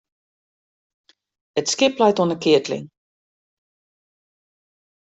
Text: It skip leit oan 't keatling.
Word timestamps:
It 1.59 1.65
skip 1.73 1.95
leit 1.99 2.17
oan 2.21 2.31
't 2.33 2.41
keatling. 2.43 2.85